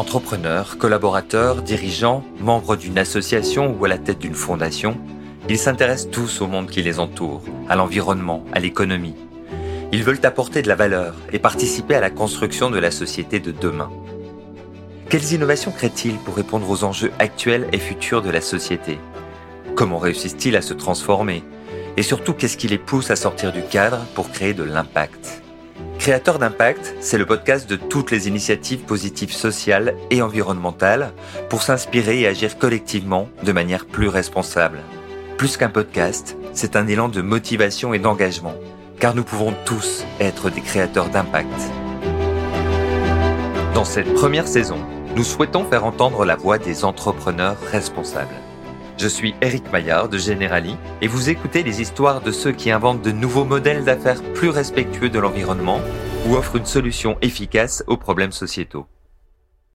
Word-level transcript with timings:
Entrepreneurs, 0.00 0.78
collaborateurs, 0.78 1.60
dirigeants, 1.60 2.24
membres 2.38 2.74
d'une 2.74 2.96
association 2.96 3.76
ou 3.78 3.84
à 3.84 3.88
la 3.88 3.98
tête 3.98 4.18
d'une 4.18 4.34
fondation, 4.34 4.96
ils 5.46 5.58
s'intéressent 5.58 6.10
tous 6.10 6.40
au 6.40 6.46
monde 6.46 6.70
qui 6.70 6.80
les 6.80 6.98
entoure, 6.98 7.42
à 7.68 7.76
l'environnement, 7.76 8.42
à 8.54 8.60
l'économie. 8.60 9.14
Ils 9.92 10.02
veulent 10.02 10.24
apporter 10.24 10.62
de 10.62 10.68
la 10.68 10.74
valeur 10.74 11.16
et 11.34 11.38
participer 11.38 11.96
à 11.96 12.00
la 12.00 12.08
construction 12.08 12.70
de 12.70 12.78
la 12.78 12.90
société 12.90 13.40
de 13.40 13.52
demain. 13.52 13.90
Quelles 15.10 15.34
innovations 15.34 15.70
créent-ils 15.70 16.16
pour 16.16 16.34
répondre 16.34 16.70
aux 16.70 16.82
enjeux 16.82 17.12
actuels 17.18 17.68
et 17.72 17.78
futurs 17.78 18.22
de 18.22 18.30
la 18.30 18.40
société? 18.40 18.98
Comment 19.74 19.98
réussissent-ils 19.98 20.56
à 20.56 20.62
se 20.62 20.72
transformer? 20.72 21.44
Et 21.98 22.02
surtout, 22.02 22.32
qu'est-ce 22.32 22.56
qui 22.56 22.68
les 22.68 22.78
pousse 22.78 23.10
à 23.10 23.16
sortir 23.16 23.52
du 23.52 23.60
cadre 23.60 24.06
pour 24.14 24.30
créer 24.30 24.54
de 24.54 24.62
l'impact? 24.62 25.42
Créateur 26.00 26.38
d'impact, 26.38 26.94
c'est 27.00 27.18
le 27.18 27.26
podcast 27.26 27.68
de 27.68 27.76
toutes 27.76 28.10
les 28.10 28.26
initiatives 28.26 28.80
positives 28.80 29.34
sociales 29.34 29.94
et 30.08 30.22
environnementales 30.22 31.12
pour 31.50 31.60
s'inspirer 31.60 32.20
et 32.20 32.26
agir 32.26 32.56
collectivement 32.56 33.28
de 33.42 33.52
manière 33.52 33.84
plus 33.84 34.08
responsable. 34.08 34.78
Plus 35.36 35.58
qu'un 35.58 35.68
podcast, 35.68 36.38
c'est 36.54 36.74
un 36.74 36.86
élan 36.86 37.10
de 37.10 37.20
motivation 37.20 37.92
et 37.92 37.98
d'engagement, 37.98 38.54
car 38.98 39.14
nous 39.14 39.24
pouvons 39.24 39.52
tous 39.66 40.06
être 40.20 40.48
des 40.48 40.62
créateurs 40.62 41.10
d'impact. 41.10 41.52
Dans 43.74 43.84
cette 43.84 44.14
première 44.14 44.48
saison, 44.48 44.78
nous 45.14 45.24
souhaitons 45.24 45.66
faire 45.66 45.84
entendre 45.84 46.24
la 46.24 46.36
voix 46.36 46.56
des 46.56 46.86
entrepreneurs 46.86 47.58
responsables. 47.70 48.49
Je 49.00 49.08
suis 49.08 49.34
Eric 49.40 49.72
Maillard 49.72 50.10
de 50.10 50.18
Generali 50.18 50.76
et 51.00 51.08
vous 51.08 51.30
écoutez 51.30 51.62
les 51.62 51.80
histoires 51.80 52.20
de 52.20 52.30
ceux 52.30 52.52
qui 52.52 52.70
inventent 52.70 53.00
de 53.00 53.10
nouveaux 53.10 53.46
modèles 53.46 53.82
d'affaires 53.82 54.22
plus 54.34 54.50
respectueux 54.50 55.08
de 55.08 55.18
l'environnement 55.18 55.80
ou 56.26 56.34
offrent 56.34 56.56
une 56.56 56.66
solution 56.66 57.16
efficace 57.22 57.82
aux 57.86 57.96
problèmes 57.96 58.30
sociétaux. 58.30 58.84